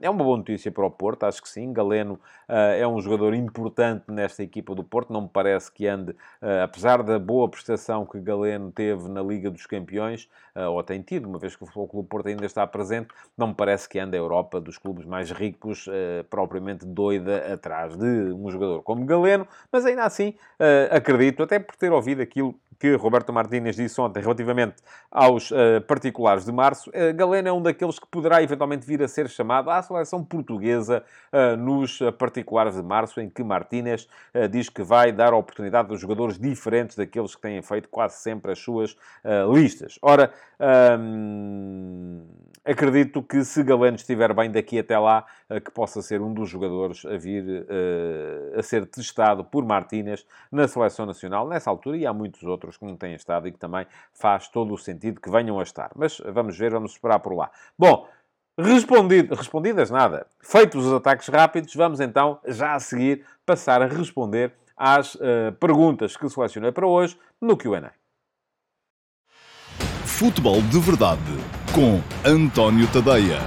[0.00, 1.72] É uma boa notícia para o Porto, acho que sim.
[1.72, 5.12] Galeno é um jogador importante nesta equipa do Porto.
[5.12, 6.14] Não me parece que ande,
[6.62, 10.28] apesar da boa prestação que Galeno teve na Liga dos Campeões,
[10.72, 13.54] ou tem tido, uma vez que o Futebol Clube Porto ainda está presente, não me
[13.54, 15.86] parece que ande a Europa dos clubes mais ricos,
[16.28, 20.34] propriamente doida atrás de um jogador como Galeno, mas ainda assim
[20.90, 24.76] acredito, até por ter ouvido aquilo que Roberto Martínez disse ontem relativamente
[25.10, 29.06] aos uh, particulares de março, uh, Galeno é um daqueles que poderá eventualmente vir a
[29.06, 34.08] ser chamado à seleção portuguesa uh, nos particulares de março, em que Martínez
[34.50, 38.58] diz que vai dar oportunidade a jogadores diferentes daqueles que têm feito quase sempre as
[38.58, 38.96] suas
[39.52, 39.98] listas.
[40.00, 40.32] Ora,
[40.98, 42.22] um,
[42.64, 45.24] acredito que se Galeno estiver bem daqui até lá,
[45.64, 47.66] que possa ser um dos jogadores a vir
[48.56, 52.84] a ser testado por Martínez na seleção nacional nessa altura e há muitos outros que
[52.84, 55.90] não têm estado e que também faz todo o sentido que venham a estar.
[55.96, 57.50] Mas vamos ver, vamos esperar por lá.
[57.78, 58.06] Bom,
[58.58, 64.52] respondido, respondidas nada, feitos os ataques rápidos, vamos então, já a seguir, passar a responder
[64.76, 67.99] às uh, perguntas que selecionei para hoje no Q&A.
[70.20, 71.22] Futebol de Verdade
[71.74, 73.38] com António Tadeia.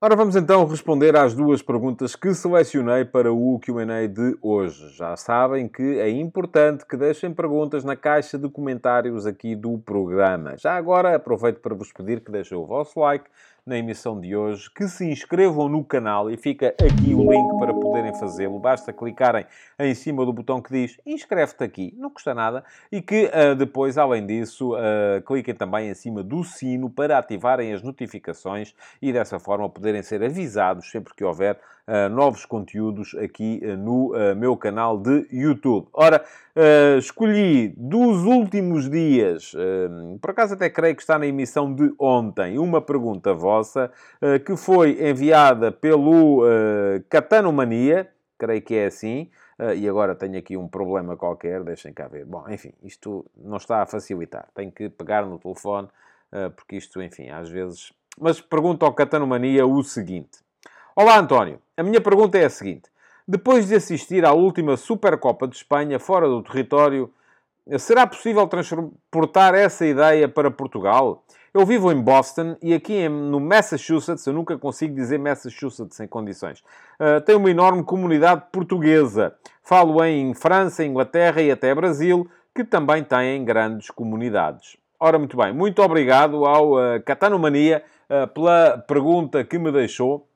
[0.00, 4.94] Ora, vamos então responder às duas perguntas que selecionei para o QA de hoje.
[4.94, 10.54] Já sabem que é importante que deixem perguntas na caixa de comentários aqui do programa.
[10.58, 13.24] Já agora aproveito para vos pedir que deixem o vosso like,
[13.68, 17.74] na emissão de hoje, que se inscrevam no canal e fica aqui o link para
[17.74, 18.58] poderem fazê-lo.
[18.58, 19.44] Basta clicarem
[19.78, 23.98] em cima do botão que diz inscreve-te aqui, não custa nada, e que uh, depois,
[23.98, 29.38] além disso, uh, cliquem também em cima do sino para ativarem as notificações e dessa
[29.38, 31.60] forma poderem ser avisados sempre que houver
[32.10, 35.88] novos conteúdos aqui no meu canal de YouTube.
[35.92, 36.22] Ora,
[36.98, 39.52] escolhi dos últimos dias,
[40.20, 44.56] por acaso até creio que está na emissão de ontem, uma pergunta vossa eh, que
[44.56, 46.42] foi enviada pelo
[47.08, 52.06] Catanomania, creio que é assim, uh, e agora tenho aqui um problema qualquer, deixem cá
[52.06, 52.24] ver.
[52.24, 54.48] Bom, enfim, isto não está a facilitar.
[54.54, 55.88] Tenho que pegar no telefone,
[56.32, 57.92] uh, porque isto, enfim, às vezes...
[58.20, 60.38] Mas pergunto ao Catanomania o seguinte.
[61.00, 61.60] Olá, António.
[61.76, 62.90] A minha pergunta é a seguinte.
[63.24, 67.08] Depois de assistir à última Supercopa de Espanha fora do território,
[67.78, 71.22] será possível transportar essa ideia para Portugal?
[71.54, 76.64] Eu vivo em Boston e aqui no Massachusetts, eu nunca consigo dizer Massachusetts em condições,
[76.98, 79.36] uh, tem uma enorme comunidade portuguesa.
[79.62, 84.76] Falo em França, Inglaterra e até Brasil, que também têm grandes comunidades.
[84.98, 90.27] Ora, muito bem, muito obrigado ao uh, Catanomania uh, pela pergunta que me deixou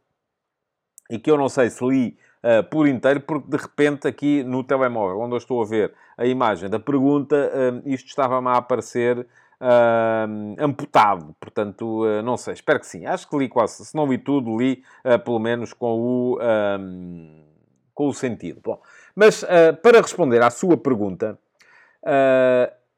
[1.13, 4.65] e que eu não sei se li uh, por inteiro, porque de repente aqui no
[4.65, 9.19] telemóvel, onde eu estou a ver a imagem da pergunta, uh, isto estava-me a aparecer
[9.19, 11.37] uh, amputado.
[11.39, 13.05] Portanto, uh, não sei, espero que sim.
[13.05, 16.39] Acho que li quase, se não li tudo, li uh, pelo menos com o,
[17.95, 18.63] com o sentido.
[18.65, 18.81] Bom,
[19.15, 19.45] mas
[19.83, 21.39] para responder à sua pergunta,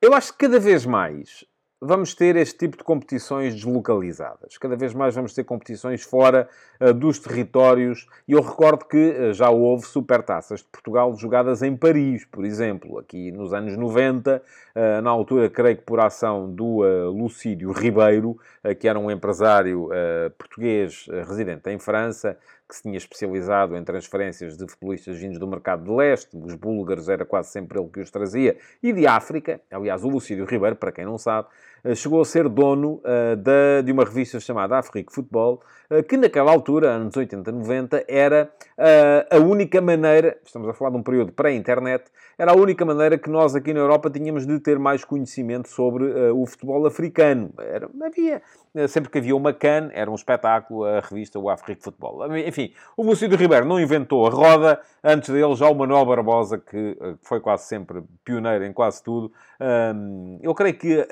[0.01, 1.45] eu acho que cada vez mais
[1.81, 4.57] vamos ter este tipo de competições deslocalizadas.
[4.59, 6.49] Cada vez mais vamos ter competições fora
[6.81, 8.07] uh, dos territórios.
[8.27, 12.99] E eu recordo que uh, já houve supertaças de Portugal jogadas em Paris, por exemplo,
[12.99, 14.41] aqui nos anos 90, uh,
[14.75, 18.37] eh, na altura, creio que por ação do Lucídio Ribeiro,
[18.81, 19.89] que era um empresário
[20.37, 22.37] português residente em França,
[22.69, 27.09] que se tinha especializado em transferências de futebolistas vindos do mercado de leste, os búlgaros
[27.09, 29.61] era quase sempre ele que os trazia, e de África.
[29.71, 31.49] Aliás, o Lucídio Ribeiro, para quem não sabe,
[31.95, 36.51] chegou a ser dono uh, da, de uma revista chamada Afrique Futebol, uh, que naquela
[36.51, 38.51] altura, anos 80, 90, era
[39.31, 42.05] a única maneira, estamos a falar de um período pré-internet,
[42.37, 46.05] era a única maneira que nós aqui na Europa tínhamos de ter mais conhecimento sobre
[46.33, 47.53] o futebol africano.
[47.57, 48.43] Era, havia,
[48.89, 52.37] sempre que havia uma CAN, era um espetáculo, a revista o Afrique Futebol.
[52.37, 56.99] Enfim, o Lucídio Ribeiro não inventou a roda, antes dele já o Manuel Barbosa, que
[57.23, 59.31] foi quase sempre pioneiro em quase tudo.
[60.43, 61.07] eu creio que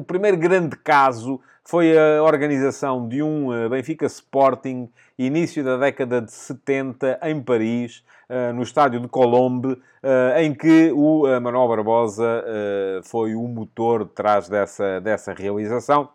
[0.00, 6.22] o primeiro grande caso foi a organização de um eh, Benfica Sporting, início da década
[6.22, 12.42] de 70, em Paris, eh, no estádio de Colombe, eh, em que o Manuel Barbosa
[13.04, 16.08] foi o motor detrás dessa, dessa realização.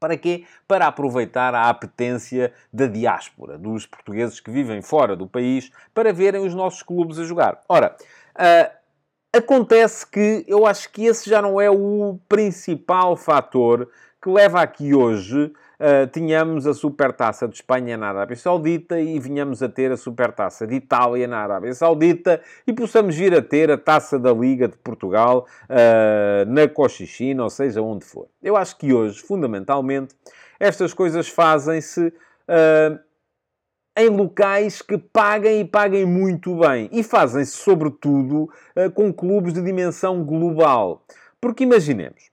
[0.00, 0.44] Para quê?
[0.66, 6.44] Para aproveitar a apetência da diáspora, dos portugueses que vivem fora do país, para verem
[6.44, 7.62] os nossos clubes a jogar.
[7.68, 7.96] Ora,
[9.34, 13.88] Acontece que eu acho que esse já não é o principal fator
[14.22, 19.60] que leva aqui hoje uh, tínhamos a Supertaça de Espanha na Arábia Saudita e vinhamos
[19.60, 23.76] a ter a Supertaça de Itália na Arábia Saudita e possamos vir a ter a
[23.76, 28.28] Taça da Liga de Portugal uh, na Cochichina, ou seja, onde for.
[28.40, 30.14] Eu acho que hoje, fundamentalmente,
[30.60, 32.98] estas coisas fazem-se uh,
[33.96, 36.88] em locais que paguem e paguem muito bem.
[36.92, 41.04] E fazem-se, sobretudo, uh, com clubes de dimensão global.
[41.40, 42.30] Porque imaginemos,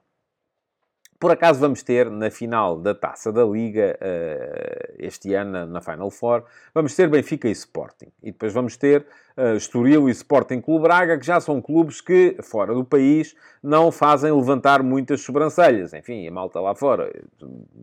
[1.22, 6.10] por acaso vamos ter na final da Taça da Liga, uh, este ano, na Final
[6.10, 8.08] Four, vamos ter Benfica e Sporting.
[8.24, 9.06] E depois vamos ter
[9.38, 13.92] uh, Estoril e Sporting Clube Braga, que já são clubes que, fora do país, não
[13.92, 15.94] fazem levantar muitas sobrancelhas.
[15.94, 17.14] Enfim, a malta lá fora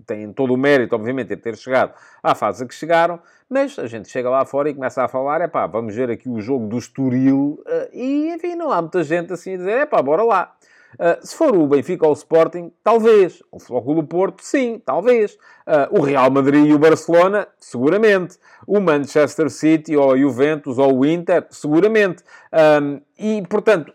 [0.04, 3.86] tem todo o mérito, obviamente, de ter chegado à fase a que chegaram, mas a
[3.86, 6.66] gente chega lá fora e começa a falar, é pá, vamos ver aqui o jogo
[6.66, 10.56] do Estoril, e, enfim, não há muita gente assim a dizer, é pá, bora lá.
[10.94, 13.42] Uh, se for o Benfica ou o Sporting, talvez.
[13.50, 15.34] O Futebol do Porto, sim, talvez.
[15.66, 18.38] Uh, o Real Madrid e o Barcelona, seguramente.
[18.66, 22.22] O Manchester City ou a Juventus ou o Inter, seguramente.
[22.82, 23.92] Um, e, portanto,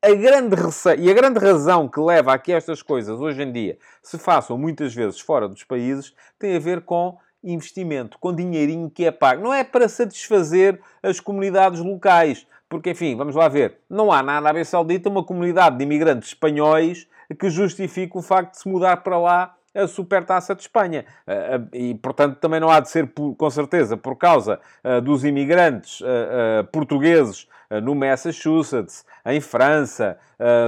[0.00, 0.56] a grande
[0.98, 4.56] e a grande razão que leva a que estas coisas hoje em dia se façam
[4.56, 9.42] muitas vezes fora dos países tem a ver com investimento, com dinheirinho que é pago.
[9.42, 12.46] Não é para satisfazer as comunidades locais.
[12.68, 17.08] Porque, enfim, vamos lá ver, não há na Arábia Saudita uma comunidade de imigrantes espanhóis
[17.38, 21.04] que justifique o facto de se mudar para lá a supertaça de Espanha.
[21.26, 25.24] Ah, ah, e, portanto, também não há de ser, com certeza, por causa ah, dos
[25.24, 26.02] imigrantes
[26.72, 27.46] portugueses
[27.82, 30.18] no Massachusetts, em França,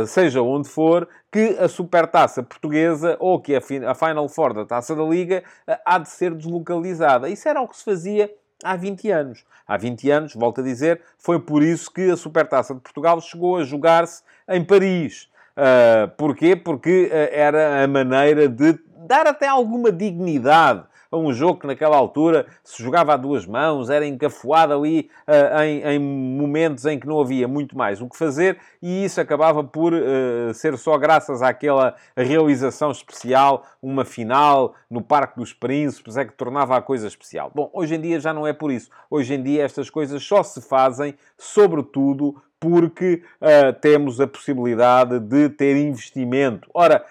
[0.06, 5.02] seja onde for, que a supertaça portuguesa ou que a Final Four da Taça da
[5.02, 5.42] Liga
[5.82, 7.30] há de ser deslocalizada.
[7.30, 8.30] Isso era o que se fazia
[8.62, 9.44] há 20 anos.
[9.66, 13.58] Há 20 anos, volto a dizer, foi por isso que a Supertaça de Portugal chegou
[13.58, 15.28] a jogar-se em Paris.
[15.56, 16.56] Uh, porquê?
[16.56, 21.96] Porque uh, era a maneira de dar até alguma dignidade a um jogo que naquela
[21.96, 27.06] altura se jogava a duas mãos, era encafuado ali uh, em, em, momentos em que
[27.06, 31.42] não havia muito mais o que fazer e isso acabava por uh, ser só graças
[31.42, 37.50] àquela realização especial, uma final no Parque dos Príncipes, é que tornava a coisa especial.
[37.54, 38.90] Bom, hoje em dia já não é por isso.
[39.10, 45.48] Hoje em dia estas coisas só se fazem, sobretudo, porque uh, temos a possibilidade de
[45.48, 46.68] ter investimento.
[46.74, 47.04] Ora,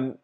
[0.00, 0.14] um,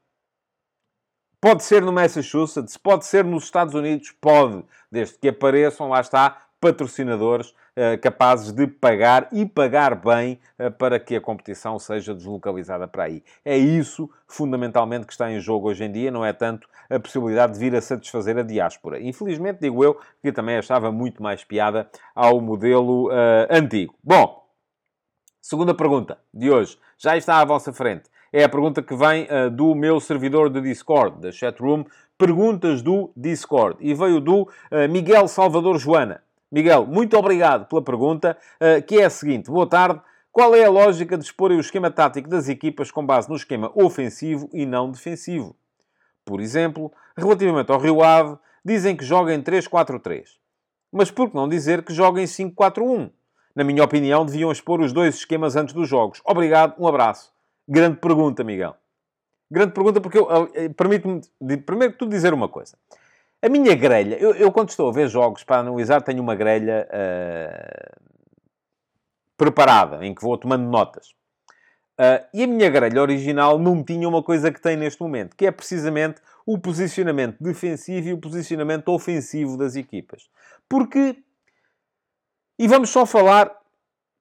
[1.41, 6.37] Pode ser no Massachusetts, pode ser nos Estados Unidos, pode, desde que apareçam, lá está,
[6.61, 12.87] patrocinadores uh, capazes de pagar e pagar bem uh, para que a competição seja deslocalizada
[12.87, 13.25] para aí.
[13.43, 17.55] É isso, fundamentalmente, que está em jogo hoje em dia, não é tanto a possibilidade
[17.55, 19.01] de vir a satisfazer a diáspora.
[19.01, 23.95] Infelizmente, digo eu, que também achava muito mais piada ao modelo uh, antigo.
[24.05, 24.47] Bom,
[25.41, 28.11] segunda pergunta de hoje, já está à vossa frente.
[28.33, 31.85] É a pergunta que vem uh, do meu servidor de Discord, da chatroom.
[32.17, 33.77] Perguntas do Discord.
[33.81, 34.49] E veio do uh,
[34.89, 36.23] Miguel Salvador Joana.
[36.51, 39.51] Miguel, muito obrigado pela pergunta, uh, que é a seguinte.
[39.51, 40.01] Boa tarde.
[40.31, 43.73] Qual é a lógica de expor o esquema tático das equipas com base no esquema
[43.75, 45.57] ofensivo e não defensivo?
[46.25, 50.25] Por exemplo, relativamente ao Rio Ave, dizem que joga em 3-4-3.
[50.93, 53.11] Mas por que não dizer que joga em 5-4-1?
[53.57, 56.23] Na minha opinião, deviam expor os dois esquemas antes dos jogos.
[56.25, 57.33] Obrigado, um abraço.
[57.71, 58.77] Grande pergunta, Miguel.
[59.49, 60.27] Grande pergunta, porque eu,
[60.77, 61.21] permite-me,
[61.59, 62.77] primeiro que tudo, dizer uma coisa.
[63.41, 66.89] A minha grelha, eu, eu, quando estou a ver jogos para analisar, tenho uma grelha
[66.91, 68.01] uh,
[69.37, 71.11] preparada, em que vou tomando notas.
[71.93, 75.47] Uh, e a minha grelha original não tinha uma coisa que tem neste momento, que
[75.47, 80.29] é precisamente o posicionamento defensivo e o posicionamento ofensivo das equipas.
[80.69, 81.23] Porque,
[82.59, 83.60] e vamos só falar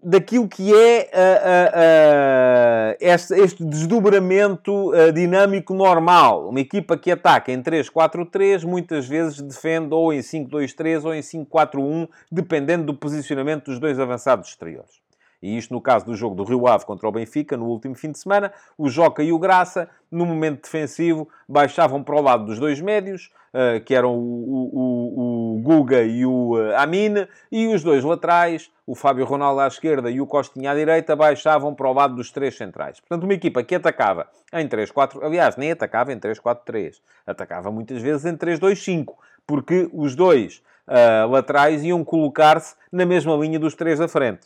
[0.01, 1.17] daquilo que é uh,
[1.49, 6.49] uh, uh, este, este, desdobramento dinâmico normal.
[6.49, 12.07] Uma equipa que ataca em 3-4-3 muitas vezes defende ou em 5-2-3 ou em 5-4-1,
[12.31, 15.08] dependendo do posicionamento dos dois avançados exteriores.
[15.41, 18.11] E isto no caso do jogo do Rio Ave contra o Benfica, no último fim
[18.11, 22.59] de semana, o Joca e o Graça, no momento defensivo, baixavam para o lado dos
[22.59, 27.83] dois médios, uh, que eram o, o, o, Guga e o uh, Amine, e os
[27.83, 31.93] dois laterais, o Fábio Ronaldo à esquerda e o Costinha à direita, baixavam para o
[31.93, 32.99] lado dos três centrais.
[32.99, 38.25] Portanto, uma equipa que atacava em 3-4, aliás, nem atacava em 3-4-3, atacava muitas vezes
[38.25, 39.13] em 3-2-5,
[39.47, 44.41] porque os dois uh, laterais iam colocar-se na mesma linha dos três da frente.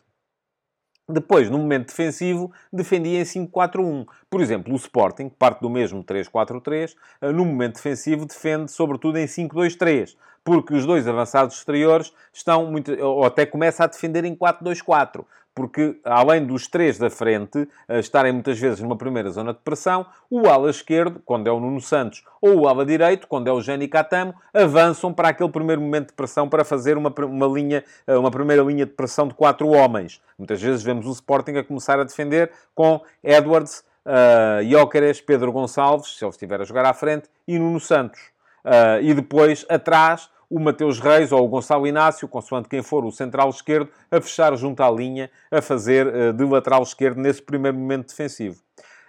[1.07, 4.05] Depois, no momento defensivo, defendia em 5-4-1.
[4.29, 9.27] Por exemplo, o Sporting, parte do mesmo 3-4-3, eh, no momento defensivo defende sobretudo em
[9.27, 15.25] 5-2-3, porque os dois avançados exteriores estão muito, ou até começa a defender em 4-2-4
[15.55, 17.67] porque além dos três da frente
[17.99, 21.79] estarem muitas vezes numa primeira zona de pressão, o ala esquerdo, quando é o Nuno
[21.79, 26.07] Santos, ou o ala direito, quando é o Jenny Catamo, avançam para aquele primeiro momento
[26.07, 29.67] de pressão para fazer uma, uma, linha, eh, uma primeira linha de pressão de quatro
[29.69, 30.21] homens.
[30.37, 36.17] Muitas vezes vemos o Sporting a começar a defender com Edwards, uh, Jóqueres, Pedro Gonçalves,
[36.17, 38.19] se ele estiver a jogar à frente, e Nuno Santos.
[38.65, 43.11] Uh, e depois, atrás, o Mateus Reis ou o Gonçalo Inácio, consoante quem for o
[43.11, 47.75] central esquerdo, a fechar junto à linha, a fazer uh, de lateral esquerdo nesse primeiro
[47.75, 48.61] momento defensivo.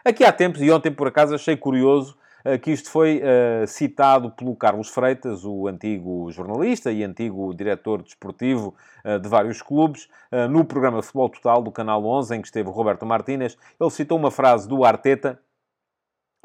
[0.03, 2.17] Aqui há tempos, e ontem por acaso achei curioso,
[2.47, 8.03] uh, que isto foi uh, citado pelo Carlos Freitas, o antigo jornalista e antigo diretor
[8.03, 8.75] desportivo
[9.21, 10.09] de vários clubes,
[10.49, 13.55] no programa Futebol Total do Canal 11, em que esteve o Roberto Martínez.
[13.79, 15.39] Ele citou uma frase do Arteta,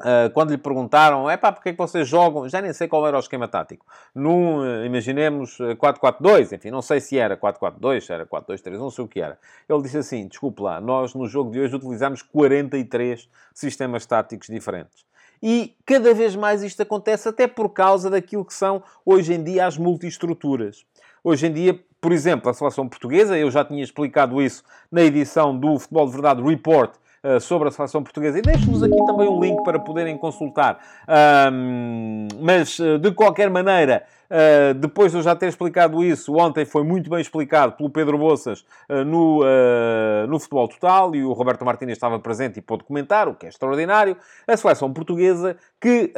[0.00, 2.48] Uh, quando lhe perguntaram, é pá, porque é que vocês jogam?
[2.48, 3.84] Já nem sei qual era o esquema tático.
[4.14, 9.04] Num, uh, imaginemos, 4-4-2, enfim, não sei se era 4-4-2, se era 4-2-3, não sei
[9.04, 9.38] o que era.
[9.68, 15.04] Ele disse assim: desculpe lá, nós no jogo de hoje utilizamos 43 sistemas táticos diferentes.
[15.42, 19.66] E cada vez mais isto acontece, até por causa daquilo que são hoje em dia
[19.66, 20.84] as multiestruturas.
[21.22, 25.54] Hoje em dia, por exemplo, a seleção portuguesa, eu já tinha explicado isso na edição
[25.54, 26.94] do Futebol de Verdade Report
[27.40, 28.38] sobre a seleção portuguesa.
[28.38, 30.78] E deixo-vos aqui também um link para poderem consultar.
[31.52, 36.64] Um, mas, uh, de qualquer maneira, Uh, depois de eu já ter explicado isso, ontem
[36.64, 41.32] foi muito bem explicado pelo Pedro Boças uh, no, uh, no Futebol Total e o
[41.32, 44.16] Roberto Martínez estava presente e pôde comentar, o que é extraordinário.
[44.46, 46.12] A seleção portuguesa que,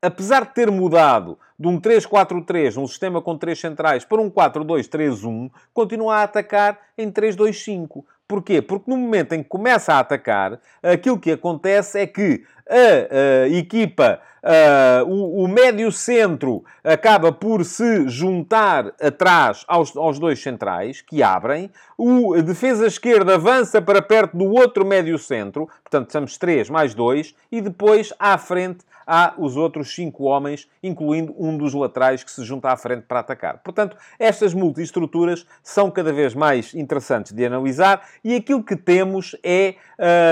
[0.00, 5.50] apesar de ter mudado de um 3-4-3, um sistema com três centrais, para um 4-2-3-1,
[5.74, 8.04] continua a atacar em 3-2-5.
[8.32, 8.62] Porquê?
[8.62, 13.48] Porque no momento em que começa a atacar, aquilo que acontece é que a, a
[13.50, 21.00] equipa, a, o, o médio centro, acaba por se juntar atrás aos, aos dois centrais,
[21.00, 26.68] que abrem, o defesa esquerda avança para perto do outro médio centro, portanto, somos três
[26.68, 32.22] mais dois, e depois à frente há os outros cinco homens, incluindo um dos laterais
[32.24, 33.58] que se junta à frente para atacar.
[33.58, 39.74] Portanto, estas multiestruturas são cada vez mais interessantes de analisar e aquilo que temos é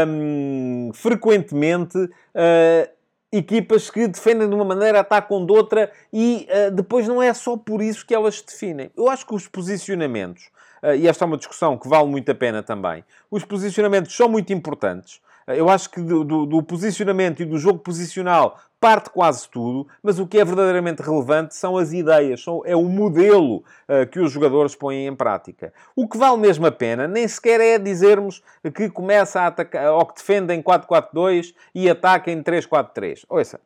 [0.06, 1.98] hum, frequentemente.
[1.98, 2.99] Uh,
[3.32, 7.56] equipas que defendem de uma maneira, atacam de outra e uh, depois não é só
[7.56, 8.90] por isso que elas se definem.
[8.96, 10.50] Eu acho que os posicionamentos,
[10.82, 14.28] uh, e esta é uma discussão que vale muito a pena também, os posicionamentos são
[14.28, 15.20] muito importantes.
[15.46, 20.18] Eu acho que do, do, do, posicionamento e do jogo posicional parte quase tudo, mas
[20.18, 24.32] o que é verdadeiramente relevante são as ideias, são, é o modelo uh, que os
[24.32, 25.72] jogadores põem em prática.
[25.94, 28.42] O que vale mesmo a pena nem sequer é dizermos
[28.74, 33.26] que começa a atacar, ou que defende em 4-4-2 e ataca em 3-4-3.
[33.28, 33.60] Ouça,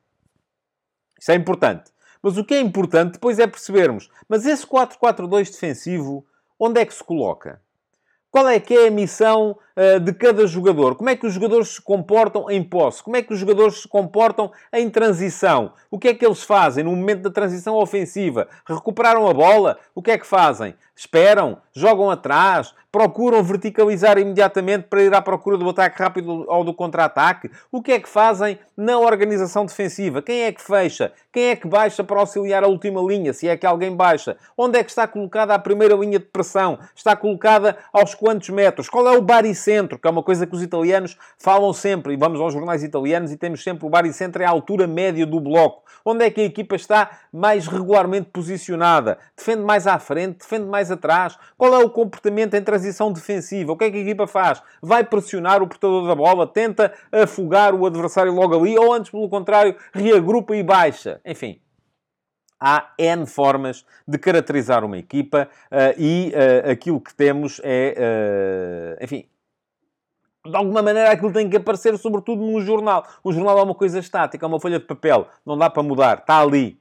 [1.18, 1.92] isso é importante.
[2.20, 6.26] Mas o que é importante depois é percebermos, mas esse 4-4-2 defensivo,
[6.58, 7.62] onde é que se coloca?
[8.30, 9.56] Qual é que é a missão
[10.02, 10.94] de cada jogador?
[10.94, 13.02] Como é que os jogadores se comportam em posse?
[13.02, 15.72] Como é que os jogadores se comportam em transição?
[15.90, 18.48] O que é que eles fazem no momento da transição ofensiva?
[18.64, 19.78] Recuperaram a bola?
[19.94, 20.74] O que é que fazem?
[20.96, 21.58] Esperam?
[21.72, 22.72] Jogam atrás?
[22.92, 27.50] Procuram verticalizar imediatamente para ir à procura do ataque rápido ou do contra-ataque?
[27.72, 30.22] O que é que fazem na organização defensiva?
[30.22, 31.12] Quem é que fecha?
[31.32, 33.32] Quem é que baixa para auxiliar a última linha?
[33.32, 34.36] Se é que alguém baixa?
[34.56, 36.78] Onde é que está colocada a primeira linha de pressão?
[36.94, 38.88] Está colocada aos quantos metros?
[38.88, 39.63] Qual é o baricentro?
[39.98, 42.14] Que é uma coisa que os italianos falam sempre.
[42.14, 45.40] E vamos aos jornais italianos e temos sempre o baricentro é a altura média do
[45.40, 45.82] bloco.
[46.04, 49.18] Onde é que a equipa está mais regularmente posicionada?
[49.36, 50.40] Defende mais à frente?
[50.40, 51.38] Defende mais atrás?
[51.56, 53.72] Qual é o comportamento as transição defensiva.
[53.72, 54.62] O que é que a equipa faz?
[54.82, 59.28] Vai pressionar o portador da bola, tenta afogar o adversário logo ali, ou antes, pelo
[59.28, 61.20] contrário, reagrupa e baixa.
[61.24, 61.60] Enfim,
[62.60, 69.04] há N formas de caracterizar uma equipa uh, e uh, aquilo que temos é, uh,
[69.04, 69.28] enfim,
[70.44, 73.06] de alguma maneira aquilo tem que aparecer, sobretudo num jornal.
[73.22, 76.18] O jornal é uma coisa estática, é uma folha de papel, não dá para mudar,
[76.18, 76.78] está ali.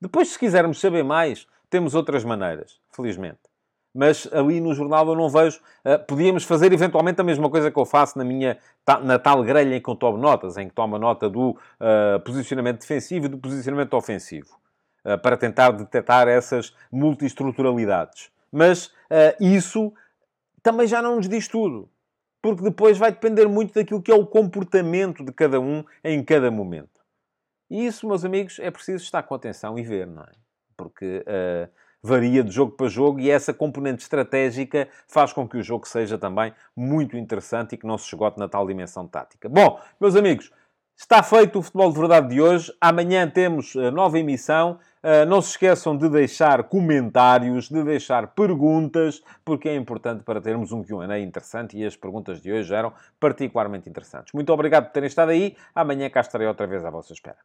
[0.00, 3.54] Depois, se quisermos saber mais, temos outras maneiras, felizmente
[3.94, 5.60] mas ali no jornal eu não vejo.
[5.84, 8.58] Uh, podíamos fazer eventualmente a mesma coisa que eu faço na minha
[9.02, 12.80] na tal grelha em que eu tomo notas, em que tomo nota do uh, posicionamento
[12.80, 14.58] defensivo e do posicionamento ofensivo,
[15.04, 18.30] uh, para tentar detectar essas multiestruturalidades.
[18.50, 18.92] Mas
[19.40, 19.92] isso
[20.62, 21.88] também já não nos diz tudo,
[22.44, 26.50] porque depois vai depender muito daquilo que é o comportamento de cada um em cada
[26.50, 27.00] momento.
[27.70, 30.32] E isso, meus amigos, é preciso estar com atenção e ver, não é?
[30.76, 31.24] Porque
[32.02, 36.18] varia de jogo para jogo e essa componente estratégica faz com que o jogo seja
[36.18, 39.48] também muito interessante e que não se esgote na tal dimensão tática.
[39.48, 40.52] Bom, meus amigos,
[40.94, 42.70] está feito o Futebol de Verdade de hoje.
[42.78, 44.78] Amanhã temos nova emissão.
[45.04, 50.72] Uh, não se esqueçam de deixar comentários, de deixar perguntas, porque é importante para termos
[50.72, 52.90] um Q&A interessante e as perguntas de hoje eram
[53.20, 54.32] particularmente interessantes.
[54.32, 55.54] Muito obrigado por terem estado aí.
[55.74, 57.36] Amanhã cá estarei outra vez à vossa espera.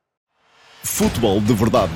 [0.82, 1.92] Futebol de Verdade